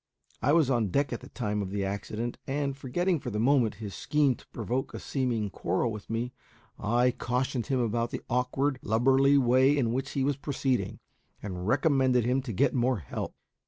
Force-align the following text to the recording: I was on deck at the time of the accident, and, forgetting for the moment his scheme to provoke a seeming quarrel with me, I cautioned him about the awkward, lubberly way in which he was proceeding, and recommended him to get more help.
I 0.41 0.51
was 0.53 0.71
on 0.71 0.87
deck 0.89 1.13
at 1.13 1.19
the 1.21 1.29
time 1.29 1.61
of 1.61 1.69
the 1.69 1.85
accident, 1.85 2.39
and, 2.47 2.75
forgetting 2.75 3.19
for 3.19 3.29
the 3.29 3.37
moment 3.37 3.75
his 3.75 3.93
scheme 3.93 4.33
to 4.33 4.47
provoke 4.47 4.95
a 4.95 4.99
seeming 4.99 5.51
quarrel 5.51 5.91
with 5.91 6.09
me, 6.09 6.33
I 6.79 7.11
cautioned 7.11 7.67
him 7.67 7.77
about 7.81 8.09
the 8.09 8.23
awkward, 8.27 8.79
lubberly 8.81 9.37
way 9.37 9.77
in 9.77 9.93
which 9.93 10.13
he 10.13 10.23
was 10.23 10.37
proceeding, 10.37 10.97
and 11.43 11.67
recommended 11.67 12.25
him 12.25 12.41
to 12.41 12.51
get 12.51 12.73
more 12.73 12.97
help. 12.97 13.35